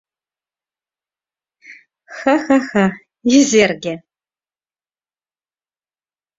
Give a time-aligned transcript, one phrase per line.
[2.17, 2.85] —Ха-ха-ха,
[3.35, 3.93] Изерге